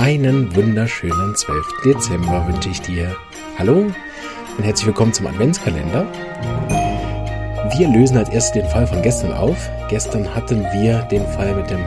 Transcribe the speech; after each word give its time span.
Einen 0.00 0.56
wunderschönen 0.56 1.36
12. 1.36 1.82
Dezember 1.84 2.48
wünsche 2.48 2.70
ich 2.70 2.80
dir. 2.80 3.14
Hallo 3.58 3.92
und 4.56 4.64
herzlich 4.64 4.86
willkommen 4.86 5.12
zum 5.12 5.26
Adventskalender. 5.26 6.10
Wir 7.76 7.86
lösen 7.86 8.16
als 8.16 8.30
erstes 8.30 8.52
den 8.52 8.70
Fall 8.70 8.86
von 8.86 9.02
gestern 9.02 9.34
auf. 9.34 9.68
Gestern 9.90 10.34
hatten 10.34 10.64
wir 10.72 11.02
den 11.10 11.26
Fall 11.26 11.54
mit 11.54 11.68
dem 11.68 11.84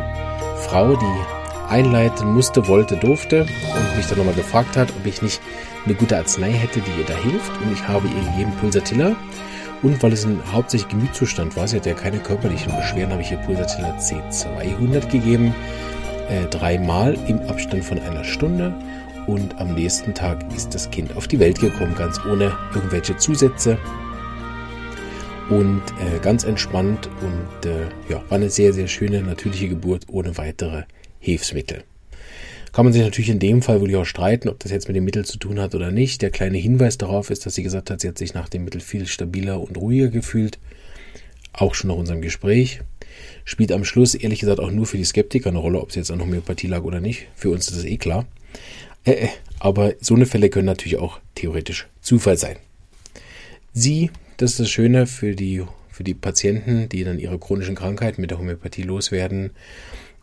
Frau, 0.57 0.95
die 0.95 1.71
einleiten 1.73 2.31
musste, 2.31 2.67
wollte, 2.67 2.97
durfte 2.97 3.47
und 3.47 3.97
mich 3.97 4.05
dann 4.05 4.19
nochmal 4.19 4.35
gefragt 4.35 4.77
hat, 4.77 4.91
ob 4.91 5.07
ich 5.07 5.23
nicht 5.23 5.41
eine 5.83 5.95
gute 5.95 6.15
Arznei 6.15 6.51
hätte, 6.51 6.81
die 6.81 6.99
ihr 6.99 7.07
da 7.07 7.15
hilft. 7.15 7.51
Und 7.63 7.73
ich 7.73 7.87
habe 7.87 8.07
ihr 8.07 8.29
gegeben 8.29 8.53
Pulsatilla. 8.61 9.15
Und 9.81 10.03
weil 10.03 10.13
es 10.13 10.23
ein 10.23 10.39
hauptsächlich 10.51 10.89
Gemütszustand 10.89 11.55
war, 11.55 11.67
sie 11.67 11.77
hat 11.77 11.87
ja 11.87 11.95
keine 11.95 12.19
körperlichen 12.19 12.75
Beschwerden, 12.77 13.11
habe 13.11 13.23
ich 13.23 13.31
ihr 13.31 13.39
Pulsatilla 13.39 13.97
C200 13.97 15.09
gegeben 15.09 15.55
äh, 16.29 16.45
dreimal 16.49 17.17
im 17.27 17.39
Abstand 17.41 17.83
von 17.83 17.99
einer 17.99 18.23
Stunde 18.23 18.73
und 19.27 19.57
am 19.59 19.75
nächsten 19.75 20.13
Tag 20.13 20.43
ist 20.55 20.73
das 20.73 20.89
Kind 20.91 21.15
auf 21.15 21.27
die 21.27 21.39
Welt 21.39 21.59
gekommen, 21.59 21.95
ganz 21.95 22.19
ohne 22.25 22.55
irgendwelche 22.73 23.15
Zusätze 23.17 23.77
und 25.49 25.81
äh, 25.99 26.19
ganz 26.21 26.43
entspannt 26.43 27.09
und 27.21 27.69
äh, 27.69 27.87
ja, 28.09 28.23
war 28.29 28.37
eine 28.37 28.49
sehr, 28.49 28.73
sehr 28.73 28.87
schöne 28.87 29.21
natürliche 29.21 29.69
Geburt 29.69 30.05
ohne 30.09 30.37
weitere 30.37 30.83
Hilfsmittel. 31.19 31.83
Kann 32.71 32.85
man 32.85 32.93
sich 32.93 33.03
natürlich 33.03 33.29
in 33.29 33.39
dem 33.39 33.61
Fall 33.61 33.81
wirklich 33.81 33.97
auch 33.97 34.05
streiten, 34.05 34.49
ob 34.49 34.59
das 34.59 34.71
jetzt 34.71 34.87
mit 34.87 34.97
dem 34.97 35.03
Mittel 35.03 35.25
zu 35.25 35.37
tun 35.37 35.59
hat 35.59 35.75
oder 35.75 35.91
nicht. 35.91 36.23
Der 36.23 36.31
kleine 36.31 36.57
Hinweis 36.57 36.97
darauf 36.97 37.29
ist, 37.29 37.45
dass 37.45 37.53
sie 37.53 37.61
gesagt 37.61 37.91
hat, 37.91 38.01
sie 38.01 38.07
hat 38.07 38.17
sich 38.17 38.33
nach 38.33 38.49
dem 38.49 38.63
Mittel 38.65 38.81
viel 38.81 39.05
stabiler 39.05 39.61
und 39.61 39.77
ruhiger 39.77 40.07
gefühlt. 40.07 40.57
Auch 41.53 41.75
schon 41.75 41.89
nach 41.89 41.97
unserem 41.97 42.21
Gespräch. 42.21 42.81
Spielt 43.45 43.71
am 43.71 43.85
Schluss 43.85 44.15
ehrlich 44.15 44.39
gesagt 44.39 44.59
auch 44.59 44.71
nur 44.71 44.85
für 44.85 44.97
die 44.97 45.03
Skeptiker 45.03 45.49
eine 45.49 45.59
Rolle, 45.59 45.79
ob 45.79 45.89
es 45.89 45.95
jetzt 45.95 46.11
an 46.11 46.21
Homöopathie 46.21 46.67
lag 46.67 46.83
oder 46.83 46.99
nicht. 46.99 47.27
Für 47.35 47.49
uns 47.49 47.67
ist 47.67 47.77
das 47.77 47.85
eh 47.85 47.97
klar. 47.97 48.25
Äh, 49.05 49.11
äh, 49.11 49.29
aber 49.59 49.93
so 49.99 50.15
eine 50.15 50.25
Fälle 50.25 50.49
können 50.49 50.65
natürlich 50.65 50.97
auch 50.97 51.19
theoretisch 51.35 51.87
Zufall 52.01 52.37
sein. 52.37 52.57
Sie, 53.73 54.11
das 54.37 54.51
ist 54.51 54.59
das 54.59 54.69
Schöne 54.69 55.07
für 55.07 55.35
die, 55.35 55.63
für 55.89 56.03
die 56.03 56.13
Patienten, 56.13 56.89
die 56.89 57.03
dann 57.03 57.19
ihre 57.19 57.39
chronischen 57.39 57.75
Krankheiten 57.75 58.21
mit 58.21 58.31
der 58.31 58.39
Homöopathie 58.39 58.83
loswerden 58.83 59.51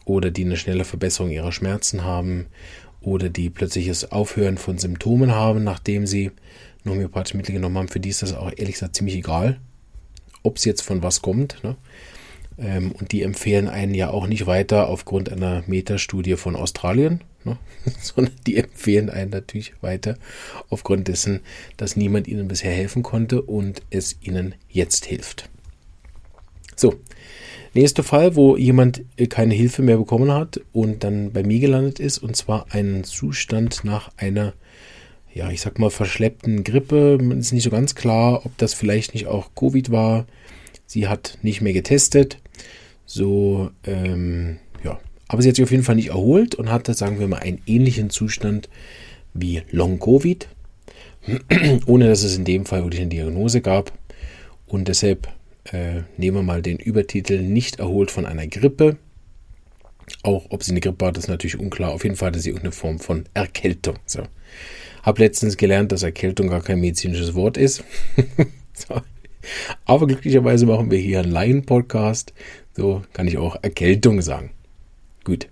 oder 0.05 0.31
die 0.31 0.45
eine 0.45 0.57
schnelle 0.57 0.85
Verbesserung 0.85 1.31
ihrer 1.31 1.53
Schmerzen 1.53 2.05
haben 2.05 2.47
oder 3.01 3.29
die 3.29 3.51
plötzliches 3.51 4.13
Aufhören 4.13 4.59
von 4.59 4.79
Symptomen 4.79 5.33
haben, 5.33 5.65
nachdem 5.65 6.07
sie 6.07 6.31
ein 6.85 6.91
homöopathische 6.91 7.37
Mittel 7.37 7.53
genommen 7.53 7.79
haben. 7.79 7.89
Für 7.89 8.01
die 8.01 8.11
ist 8.11 8.23
das 8.23 8.35
auch 8.35 8.53
ehrlich 8.57 8.75
gesagt 8.75 8.97
ziemlich 8.97 9.17
egal, 9.17 9.59
ob 10.43 10.57
es 10.57 10.65
jetzt 10.65 10.83
von 10.83 11.03
was 11.03 11.23
kommt. 11.23 11.63
Ne? 11.63 11.77
Ähm, 12.59 12.93
und 12.93 13.13
die 13.13 13.23
empfehlen 13.23 13.69
einen 13.69 13.95
ja 13.95 14.11
auch 14.11 14.27
nicht 14.27 14.47
weiter 14.47 14.89
aufgrund 14.89 15.31
einer 15.31 15.63
Metastudie 15.67 16.37
von 16.37 16.57
Australien, 16.57 17.23
ne? 17.45 17.59
sondern 18.01 18.35
die 18.47 18.57
empfehlen 18.57 19.11
einen 19.11 19.31
natürlich 19.31 19.75
weiter 19.81 20.17
aufgrund 20.69 21.09
dessen, 21.09 21.41
dass 21.77 21.97
niemand 21.97 22.29
ihnen 22.29 22.49
bisher 22.49 22.73
helfen 22.73 23.03
konnte 23.03 23.43
und 23.43 23.83
es 23.91 24.17
ihnen 24.21 24.55
jetzt 24.69 25.07
hilft. 25.07 25.49
So, 26.77 26.95
nächster 27.75 28.03
Fall, 28.03 28.37
wo 28.37 28.57
jemand 28.57 29.03
äh, 29.17 29.27
keine 29.27 29.55
Hilfe 29.55 29.83
mehr 29.83 29.97
bekommen 29.97 30.33
hat 30.33 30.61
und 30.73 31.05
dann 31.05 31.33
bei 31.33 31.43
mir 31.43 31.61
gelandet 31.61 32.01
ist, 32.01 32.19
und 32.19 32.37
zwar 32.37 32.67
einen 32.73 33.05
Zustand 33.05 33.85
nach 33.85 34.11
einer 34.17 34.55
ja, 35.33 35.51
ich 35.51 35.61
sag 35.61 35.79
mal, 35.79 35.91
verschleppten 35.91 36.65
Grippe. 36.65 37.19
Man 37.21 37.39
ist 37.39 37.53
nicht 37.53 37.63
so 37.63 37.71
ganz 37.71 37.95
klar, 37.95 38.45
ob 38.45 38.57
das 38.59 38.75
vielleicht 38.75 39.15
nicht 39.15 39.27
auch 39.27 39.51
Covid 39.55 39.91
war. 39.91 40.27
Sie 40.91 41.07
hat 41.07 41.39
nicht 41.43 41.61
mehr 41.61 41.73
getestet. 41.73 42.39
So, 43.07 43.71
ähm, 43.85 44.59
ja. 44.83 44.99
Aber 45.29 45.41
sie 45.41 45.49
hat 45.49 45.55
sich 45.55 45.63
auf 45.63 45.71
jeden 45.71 45.85
Fall 45.85 45.95
nicht 45.95 46.09
erholt 46.09 46.57
und 46.57 46.69
hatte, 46.69 46.95
sagen 46.95 47.21
wir 47.21 47.29
mal, 47.29 47.39
einen 47.39 47.63
ähnlichen 47.65 48.11
Zustand 48.11 48.69
wie 49.33 49.63
Long-Covid, 49.71 50.49
ohne 51.87 52.09
dass 52.09 52.25
es 52.25 52.37
in 52.37 52.45
dem 52.45 52.67
Fall 52.67 52.83
wirklich 52.83 53.03
eine 53.03 53.11
Diagnose 53.11 53.61
gab. 53.61 53.93
Und 54.67 54.89
deshalb 54.89 55.29
äh, 55.71 56.01
nehmen 56.17 56.39
wir 56.39 56.43
mal 56.43 56.61
den 56.61 56.81
Übertitel 56.81 57.41
Nicht 57.41 57.79
erholt 57.79 58.11
von 58.11 58.27
einer 58.27 58.49
Grippe. 58.49 58.97
Auch 60.25 60.47
ob 60.49 60.65
sie 60.65 60.73
eine 60.73 60.81
Grippe 60.81 61.07
hat, 61.07 61.19
ist 61.19 61.29
natürlich 61.29 61.61
unklar. 61.61 61.93
Auf 61.93 62.03
jeden 62.03 62.17
Fall 62.17 62.31
hatte 62.31 62.41
sie 62.41 62.49
irgendeine 62.49 62.73
Form 62.73 62.99
von 62.99 63.27
Erkältung. 63.33 64.01
So. 64.07 64.25
Hab 65.05 65.21
letztens 65.21 65.57
gelernt, 65.57 65.93
dass 65.93 66.03
Erkältung 66.03 66.49
gar 66.49 66.63
kein 66.63 66.81
medizinisches 66.81 67.37
Wort 67.37 67.57
ist. 67.57 67.85
so. 68.75 69.03
Aber 69.85 70.07
glücklicherweise 70.07 70.67
machen 70.67 70.91
wir 70.91 70.99
hier 70.99 71.21
einen 71.21 71.33
Laien-Podcast. 71.33 72.33
So 72.77 73.03
kann 73.13 73.27
ich 73.27 73.39
auch 73.39 73.57
Erkältung 73.63 74.23
sagen. 74.23 74.51
Gut. 75.25 75.49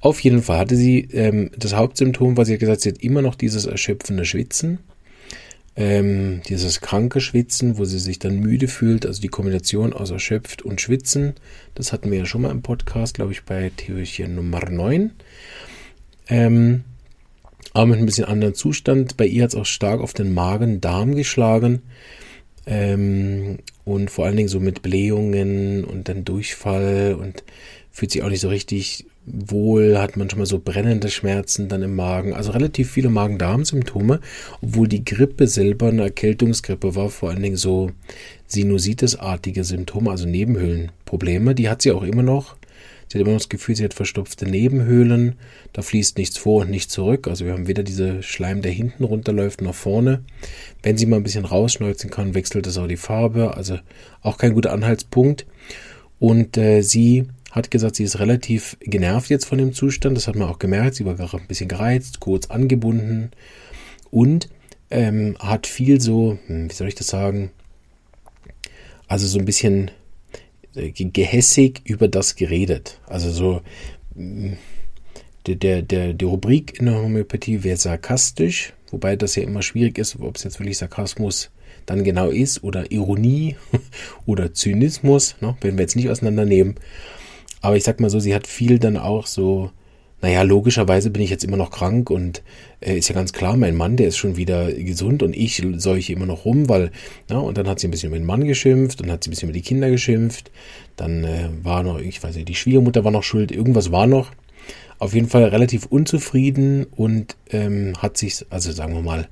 Auf 0.00 0.20
jeden 0.20 0.42
Fall 0.42 0.58
hatte 0.58 0.76
sie 0.76 1.08
ähm, 1.12 1.50
das 1.56 1.74
Hauptsymptom, 1.74 2.36
was 2.36 2.46
sie 2.46 2.54
hat 2.54 2.60
gesagt, 2.60 2.80
sie 2.82 2.90
hat 2.90 3.02
immer 3.02 3.22
noch 3.22 3.34
dieses 3.34 3.66
erschöpfende 3.66 4.24
Schwitzen. 4.24 4.78
Ähm, 5.74 6.42
dieses 6.48 6.80
kranke 6.80 7.20
Schwitzen, 7.20 7.78
wo 7.78 7.84
sie 7.84 8.00
sich 8.00 8.18
dann 8.18 8.40
müde 8.40 8.66
fühlt, 8.66 9.06
also 9.06 9.20
die 9.20 9.28
Kombination 9.28 9.92
aus 9.92 10.10
erschöpft 10.10 10.62
und 10.62 10.80
Schwitzen. 10.80 11.34
Das 11.76 11.92
hatten 11.92 12.10
wir 12.10 12.18
ja 12.18 12.26
schon 12.26 12.42
mal 12.42 12.50
im 12.50 12.62
Podcast, 12.62 13.14
glaube 13.14 13.32
ich, 13.32 13.44
bei 13.44 13.70
Theorien 13.76 14.34
Nummer 14.34 14.68
9. 14.68 15.12
Ähm, 16.28 16.84
aber 17.72 17.86
mit 17.86 17.98
ein 17.98 18.06
bisschen 18.06 18.24
anderen 18.24 18.54
Zustand. 18.54 19.16
Bei 19.16 19.26
ihr 19.26 19.44
hat 19.44 19.50
es 19.50 19.56
auch 19.56 19.66
stark 19.66 20.00
auf 20.00 20.14
den 20.14 20.34
Magen-Darm 20.34 21.14
geschlagen. 21.14 21.82
Ähm, 22.70 23.58
und 23.84 24.10
vor 24.10 24.26
allen 24.26 24.36
Dingen 24.36 24.50
so 24.50 24.60
mit 24.60 24.82
Blähungen 24.82 25.84
und 25.84 26.08
dann 26.08 26.24
Durchfall 26.24 27.16
und 27.18 27.42
fühlt 27.90 28.10
sich 28.10 28.22
auch 28.22 28.28
nicht 28.28 28.40
so 28.40 28.48
richtig 28.48 29.06
wohl, 29.24 29.98
hat 29.98 30.16
manchmal 30.16 30.44
so 30.44 30.58
brennende 30.58 31.08
Schmerzen 31.08 31.68
dann 31.68 31.82
im 31.82 31.96
Magen. 31.96 32.34
Also 32.34 32.52
relativ 32.52 32.90
viele 32.90 33.08
Magen-Darm-Symptome, 33.08 34.20
obwohl 34.60 34.86
die 34.86 35.04
Grippe 35.04 35.46
selber 35.46 35.88
eine 35.88 36.02
Erkältungsgrippe 36.02 36.94
war, 36.94 37.08
vor 37.08 37.30
allen 37.30 37.42
Dingen 37.42 37.56
so 37.56 37.90
Sinusitis-artige 38.46 39.64
Symptome, 39.64 40.10
also 40.10 40.26
Nebenhöhlenprobleme. 40.26 41.54
Die 41.54 41.68
hat 41.68 41.82
sie 41.82 41.92
auch 41.92 42.02
immer 42.02 42.22
noch. 42.22 42.56
Sie 43.08 43.18
hat 43.18 43.22
immer 43.22 43.32
noch 43.32 43.40
das 43.40 43.48
Gefühl, 43.48 43.74
sie 43.74 43.84
hat 43.84 43.94
verstopfte 43.94 44.46
Nebenhöhlen. 44.46 45.36
Da 45.72 45.82
fließt 45.82 46.18
nichts 46.18 46.36
vor 46.36 46.62
und 46.62 46.70
nichts 46.70 46.92
zurück. 46.92 47.26
Also 47.26 47.44
wir 47.44 47.52
haben 47.52 47.66
weder 47.66 47.82
diese 47.82 48.22
Schleim, 48.22 48.60
der 48.60 48.72
hinten 48.72 49.04
runterläuft, 49.04 49.62
nach 49.62 49.74
vorne. 49.74 50.22
Wenn 50.82 50.98
sie 50.98 51.06
mal 51.06 51.16
ein 51.16 51.22
bisschen 51.22 51.46
rausschneuzen 51.46 52.10
kann, 52.10 52.34
wechselt 52.34 52.66
das 52.66 52.76
auch 52.76 52.86
die 52.86 52.96
Farbe. 52.96 53.56
Also 53.56 53.78
auch 54.20 54.36
kein 54.36 54.54
guter 54.54 54.72
Anhaltspunkt. 54.72 55.46
Und 56.18 56.56
äh, 56.58 56.82
sie 56.82 57.26
hat 57.50 57.70
gesagt, 57.70 57.96
sie 57.96 58.04
ist 58.04 58.18
relativ 58.18 58.76
genervt 58.80 59.30
jetzt 59.30 59.46
von 59.46 59.58
dem 59.58 59.72
Zustand. 59.72 60.16
Das 60.16 60.28
hat 60.28 60.36
man 60.36 60.48
auch 60.48 60.58
gemerkt. 60.58 60.96
Sie 60.96 61.06
war 61.06 61.14
gerade 61.14 61.38
ein 61.38 61.48
bisschen 61.48 61.68
gereizt, 61.68 62.20
kurz 62.20 62.46
angebunden 62.46 63.30
und 64.10 64.48
ähm, 64.90 65.36
hat 65.38 65.66
viel 65.66 66.00
so, 66.00 66.38
hm, 66.46 66.70
wie 66.70 66.74
soll 66.74 66.88
ich 66.88 66.94
das 66.94 67.08
sagen? 67.08 67.50
Also 69.06 69.26
so 69.26 69.38
ein 69.38 69.44
bisschen 69.44 69.90
gehässig 70.94 71.82
über 71.84 72.08
das 72.08 72.36
geredet. 72.36 73.00
Also 73.06 73.30
so 73.30 73.62
mm, 74.14 74.52
der, 75.46 75.56
der, 75.56 75.82
der, 75.82 76.12
die 76.14 76.24
Rubrik 76.24 76.78
in 76.78 76.86
der 76.86 76.96
Homöopathie 76.96 77.64
wäre 77.64 77.76
sarkastisch, 77.76 78.72
wobei 78.90 79.16
das 79.16 79.36
ja 79.36 79.42
immer 79.42 79.62
schwierig 79.62 79.98
ist, 79.98 80.18
ob 80.20 80.36
es 80.36 80.44
jetzt 80.44 80.58
wirklich 80.60 80.78
Sarkasmus 80.78 81.50
dann 81.86 82.04
genau 82.04 82.28
ist 82.28 82.62
oder 82.62 82.90
Ironie 82.90 83.56
oder 84.26 84.52
Zynismus, 84.52 85.36
ne, 85.40 85.56
wenn 85.60 85.76
wir 85.76 85.82
jetzt 85.82 85.96
nicht 85.96 86.10
auseinandernehmen. 86.10 86.74
Aber 87.60 87.76
ich 87.76 87.84
sag 87.84 88.00
mal 88.00 88.10
so, 88.10 88.20
sie 88.20 88.34
hat 88.34 88.46
viel 88.46 88.78
dann 88.78 88.96
auch 88.96 89.26
so 89.26 89.70
naja, 90.20 90.42
logischerweise 90.42 91.10
bin 91.10 91.22
ich 91.22 91.30
jetzt 91.30 91.44
immer 91.44 91.56
noch 91.56 91.70
krank 91.70 92.10
und 92.10 92.42
äh, 92.80 92.98
ist 92.98 93.08
ja 93.08 93.14
ganz 93.14 93.32
klar, 93.32 93.56
mein 93.56 93.76
Mann, 93.76 93.96
der 93.96 94.08
ist 94.08 94.16
schon 94.16 94.36
wieder 94.36 94.72
gesund 94.72 95.22
und 95.22 95.36
ich 95.36 95.62
seuche 95.76 96.12
immer 96.12 96.26
noch 96.26 96.44
rum, 96.44 96.68
weil, 96.68 96.90
na, 97.28 97.38
und 97.38 97.56
dann 97.56 97.68
hat 97.68 97.78
sie 97.78 97.88
ein 97.88 97.92
bisschen 97.92 98.08
über 98.08 98.18
den 98.18 98.26
Mann 98.26 98.44
geschimpft 98.44 99.00
und 99.00 99.10
hat 99.10 99.22
sie 99.22 99.30
ein 99.30 99.32
bisschen 99.32 99.48
über 99.48 99.56
die 99.56 99.62
Kinder 99.62 99.90
geschimpft. 99.90 100.50
Dann 100.96 101.22
äh, 101.22 101.48
war 101.62 101.84
noch, 101.84 102.00
ich 102.00 102.22
weiß 102.22 102.34
nicht, 102.34 102.48
die 102.48 102.56
Schwiegermutter 102.56 103.04
war 103.04 103.12
noch 103.12 103.22
schuld, 103.22 103.52
irgendwas 103.52 103.92
war 103.92 104.06
noch. 104.06 104.32
Auf 104.98 105.14
jeden 105.14 105.28
Fall 105.28 105.44
relativ 105.44 105.86
unzufrieden 105.86 106.84
und 106.96 107.36
ähm, 107.50 107.92
hat 107.98 108.16
sich, 108.16 108.44
also 108.50 108.72
sagen 108.72 108.94
wir 108.94 109.02
mal, 109.02 109.28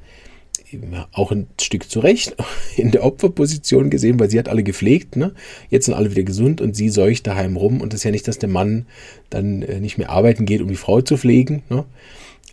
auch 1.12 1.32
ein 1.32 1.46
Stück 1.60 1.90
zurecht 1.90 2.36
in 2.76 2.90
der 2.90 3.04
Opferposition 3.04 3.90
gesehen, 3.90 4.18
weil 4.20 4.30
sie 4.30 4.38
hat 4.38 4.48
alle 4.48 4.62
gepflegt, 4.62 5.16
ne? 5.16 5.32
Jetzt 5.70 5.86
sind 5.86 5.94
alle 5.94 6.10
wieder 6.10 6.22
gesund 6.22 6.60
und 6.60 6.76
sie 6.76 6.88
seucht 6.88 7.26
daheim 7.26 7.56
rum 7.56 7.80
und 7.80 7.92
das 7.92 8.00
ist 8.00 8.04
ja 8.04 8.10
nicht, 8.10 8.28
dass 8.28 8.38
der 8.38 8.48
Mann 8.48 8.86
dann 9.30 9.62
äh, 9.62 9.80
nicht 9.80 9.98
mehr 9.98 10.10
arbeiten 10.10 10.46
geht, 10.46 10.60
um 10.60 10.68
die 10.68 10.76
Frau 10.76 11.00
zu 11.00 11.16
pflegen, 11.16 11.62
ne? 11.68 11.84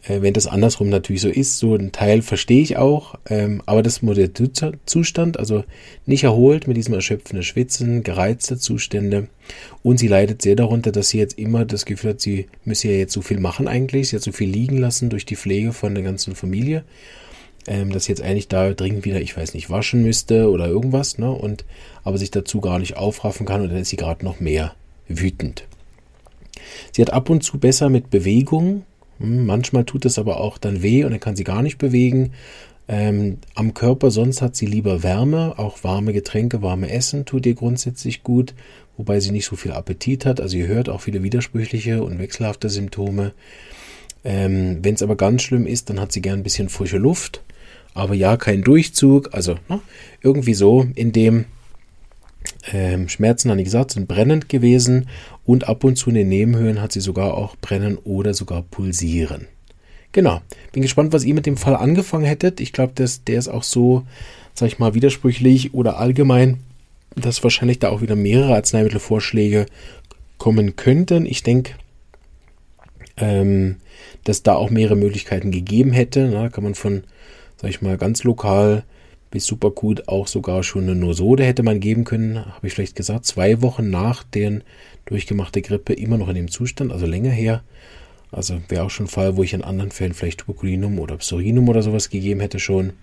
Äh, 0.07 0.21
wenn 0.21 0.33
das 0.33 0.47
andersrum 0.47 0.89
natürlich 0.89 1.21
so 1.21 1.29
ist, 1.29 1.59
so 1.59 1.75
ein 1.75 1.91
Teil 1.91 2.21
verstehe 2.21 2.61
ich 2.61 2.77
auch, 2.77 3.15
ähm, 3.29 3.61
aber 3.65 3.81
das 3.81 4.01
ist 4.03 4.65
Zustand, 4.85 5.39
also 5.39 5.63
nicht 6.06 6.23
erholt 6.23 6.67
mit 6.67 6.77
diesem 6.77 6.94
erschöpfenden 6.94 7.44
Schwitzen, 7.44 8.03
gereizte 8.03 8.57
Zustände 8.57 9.27
und 9.81 9.97
sie 9.97 10.07
leidet 10.07 10.41
sehr 10.41 10.56
darunter, 10.56 10.91
dass 10.91 11.09
sie 11.09 11.19
jetzt 11.19 11.38
immer 11.38 11.65
das 11.65 11.85
Gefühl 11.85 12.11
hat, 12.11 12.21
sie 12.21 12.47
müsse 12.65 12.89
ja 12.89 12.95
jetzt 12.95 13.13
so 13.13 13.21
viel 13.21 13.39
machen 13.39 13.67
eigentlich, 13.67 14.09
sie 14.09 14.17
hat 14.17 14.23
so 14.23 14.31
viel 14.31 14.49
liegen 14.49 14.77
lassen 14.77 15.09
durch 15.09 15.25
die 15.25 15.35
Pflege 15.35 15.73
von 15.73 15.95
der 15.95 16.03
ganzen 16.03 16.35
Familie 16.35 16.83
ähm, 17.68 17.92
dass 17.92 18.07
jetzt 18.07 18.21
eigentlich 18.21 18.48
da 18.48 18.74
dringend 18.74 19.06
wieder, 19.06 19.21
ich 19.21 19.36
weiß 19.36 19.54
nicht, 19.54 19.69
waschen 19.69 20.04
müsste 20.04 20.50
oder 20.50 20.68
irgendwas, 20.68 21.18
ne? 21.18 21.31
Und 21.31 21.65
aber 22.04 22.18
sich 22.18 22.31
dazu 22.31 22.62
gar 22.62 22.80
nicht 22.80 22.98
aufraffen 22.98 23.45
kann 23.45 23.62
und 23.62 23.69
dann 23.69 23.80
ist 23.80 23.89
sie 23.89 23.98
gerade 23.98 24.25
noch 24.25 24.39
mehr 24.39 24.74
wütend. 25.07 25.65
Sie 26.92 27.01
hat 27.01 27.12
ab 27.12 27.30
und 27.30 27.44
zu 27.44 27.57
besser 27.60 27.89
mit 27.89 28.10
Bewegung 28.10 28.83
Hm, 29.19 29.45
manchmal 29.45 29.86
tut 29.86 30.06
es 30.06 30.19
aber 30.19 30.39
auch 30.39 30.57
dann 30.57 30.81
weh 30.81 31.04
und 31.04 31.12
er 31.12 31.19
kann 31.19 31.36
sie 31.36 31.44
gar 31.44 31.62
nicht 31.62 31.77
bewegen. 31.77 32.33
Ähm, 32.88 33.38
am 33.56 33.74
Körper 33.74 34.12
sonst 34.12 34.42
hat 34.42 34.56
sie 34.57 34.66
lieber 34.66 35.04
Wärme, 35.04 35.57
auch 35.57 35.83
warme 35.83 36.12
Getränke, 36.12 36.62
warme 36.62 36.92
Essen 36.92 37.25
tut 37.25 37.45
ihr 37.45 37.56
grundsätzlich 37.56 38.24
gut, 38.24 38.54
wobei 38.98 39.21
sie 39.21 39.31
nicht 39.31 39.45
so 39.45 39.56
viel 39.56 39.71
Appetit 39.71 40.25
hat. 40.25 40.42
Also 40.42 40.57
ihr 40.57 40.68
hört 40.68 40.89
auch 40.89 41.01
viele 41.01 41.24
widersprüchliche 41.24 42.04
und 42.04 42.19
wechselhafte 42.19 42.69
Symptome. 42.69 43.31
Ähm, 44.25 44.80
Wenn 44.81 44.95
es 44.95 45.01
aber 45.01 45.16
ganz 45.16 45.44
schlimm 45.44 45.66
ist, 45.66 45.89
dann 45.89 46.00
hat 46.00 46.12
sie 46.12 46.21
gern 46.21 46.39
ein 46.39 46.44
bisschen 46.44 46.69
frische 46.69 46.98
Luft, 46.98 47.42
aber 47.94 48.13
ja, 48.13 48.38
kein 48.38 48.62
Durchzug. 48.62 49.30
Also 49.34 49.57
ne, 49.69 49.80
irgendwie 50.22 50.54
so 50.54 50.88
in 50.95 51.12
dem 51.12 51.45
ähm, 52.72 53.10
Schmerzen, 53.10 53.57
ich 53.57 53.66
gesagt, 53.66 53.92
sind 53.92 54.07
brennend 54.07 54.50
gewesen 54.50 55.07
und 55.45 55.68
ab 55.68 55.84
und 55.84 55.95
zu 55.95 56.10
in 56.10 56.16
den 56.16 56.30
Nebenhöhlen 56.30 56.81
hat 56.81 56.92
sie 56.92 57.01
sogar 57.01 57.34
auch 57.36 57.56
brennen 57.57 57.98
oder 57.98 58.34
sogar 58.34 58.63
pulsieren. 58.63 59.48
Genau. 60.12 60.42
Bin 60.72 60.84
gespannt, 60.84 61.12
was 61.12 61.24
ihr 61.24 61.34
mit 61.34 61.45
dem 61.45 61.57
Fall 61.57 61.75
angefangen 61.75 62.25
hättet. 62.25 62.60
Ich 62.60 62.72
glaube, 62.72 62.94
der 62.94 63.38
ist 63.38 63.50
auch 63.50 63.63
so, 63.63 64.04
sag 64.54 64.68
ich 64.68 64.80
mal, 64.80 64.94
widersprüchlich 64.94 65.74
oder 65.74 65.98
allgemein, 65.98 66.60
dass 67.16 67.44
wahrscheinlich 67.44 67.80
da 67.80 67.90
auch 67.90 68.01
wieder 68.01 68.16
mehrere 68.16 68.56
Arzneimittelvorschläge 68.56 69.66
kommen 70.38 70.75
könnten. 70.75 71.25
Ich 71.25 71.44
denke, 71.44 71.74
ähm, 73.18 73.78
dass 74.24 74.44
da 74.44 74.56
auch 74.56 74.69
mehrere 74.69 74.95
Möglichkeiten 74.95 75.51
gegeben 75.51 75.92
hätte. 75.92 76.30
Da 76.30 76.50
kann 76.50 76.63
man 76.63 76.75
von, 76.75 77.04
sag 77.63 77.69
ich 77.69 77.81
mal, 77.81 77.98
ganz 77.98 78.25
lokal 78.25 78.83
bis 79.31 79.45
super 79.45 79.71
gut 79.71 80.10
auch 80.10 80.27
sogar 80.27 80.63
schon 80.63 80.83
eine 80.83 80.95
Nosode 80.95 81.45
hätte 81.45 81.63
man 81.63 81.80
geben 81.80 82.04
können, 82.04 82.45
habe 82.45 82.68
ich 82.68 82.74
vielleicht 82.74 82.98
gesagt, 82.98 83.25
zwei 83.25 83.62
Wochen 83.62 83.89
nach 83.89 84.24
der 84.24 84.60
durchgemachte 85.06 85.62
Grippe 85.62 85.94
immer 85.94 86.18
noch 86.18 86.27
in 86.27 86.36
dem 86.36 86.51
Zustand, 86.51 86.92
also 86.92 87.06
länger 87.06 87.31
her. 87.31 87.63
Also 88.31 88.60
wäre 88.68 88.83
auch 88.83 88.89
schon 88.89 89.06
ein 89.06 89.10
Fall, 89.10 89.38
wo 89.38 89.44
ich 89.44 89.54
in 89.54 89.63
anderen 89.63 89.92
Fällen 89.92 90.13
vielleicht 90.13 90.42
Tuberkulinum 90.42 91.00
oder 91.00 91.15
Psorinum 91.18 91.69
oder 91.69 91.81
sowas 91.81 92.10
gegeben 92.10 92.42
hätte 92.42 92.60
schon. 92.60 92.94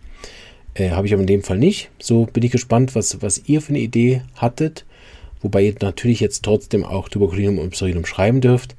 Äh, 0.74 0.90
Habe 0.90 1.06
ich 1.06 1.14
aber 1.14 1.22
in 1.22 1.26
dem 1.26 1.42
Fall 1.42 1.58
nicht. 1.58 1.90
So 1.98 2.26
bin 2.26 2.42
ich 2.42 2.52
gespannt, 2.52 2.94
was, 2.94 3.22
was 3.22 3.42
ihr 3.46 3.62
für 3.62 3.70
eine 3.70 3.80
Idee 3.80 4.22
hattet. 4.36 4.84
Wobei 5.40 5.62
ihr 5.62 5.74
natürlich 5.80 6.20
jetzt 6.20 6.44
trotzdem 6.44 6.84
auch 6.84 7.08
Tuberkulinum 7.08 7.58
und 7.58 7.70
Psorinum 7.70 8.04
schreiben 8.04 8.42
dürft. 8.42 8.76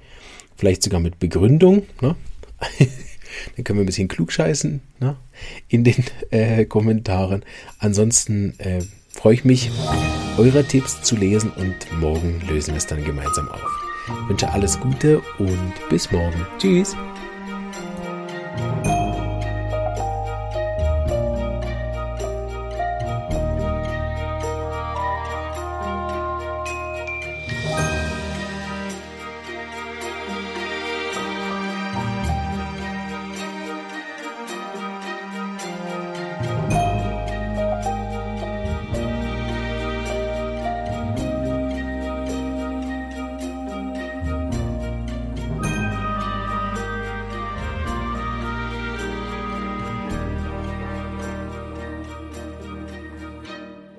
Vielleicht 0.56 0.84
sogar 0.84 1.00
mit 1.00 1.18
Begründung. 1.18 1.84
Ne? 2.02 2.16
Dann 3.56 3.64
können 3.64 3.80
wir 3.80 3.84
ein 3.84 3.88
bisschen 3.88 4.08
klugscheißen 4.08 4.82
ne? 5.00 5.16
in 5.68 5.84
den 5.84 6.04
äh, 6.32 6.66
Kommentaren. 6.66 7.44
Ansonsten 7.80 8.60
äh, 8.60 8.82
freue 9.14 9.34
ich 9.34 9.46
mich, 9.46 9.72
eure 10.38 10.64
Tipps 10.64 11.02
zu 11.02 11.16
lesen 11.16 11.52
und 11.52 11.76
morgen 12.00 12.42
lösen 12.48 12.72
wir 12.72 12.78
es 12.78 12.88
dann 12.88 13.04
gemeinsam 13.04 13.50
auf. 13.50 13.62
Ich 14.08 14.30
wünsche 14.30 14.52
alles 14.52 14.80
Gute 14.80 15.22
und 15.38 15.74
bis 15.90 16.12
morgen. 16.12 16.46
Tschüss. 16.58 16.96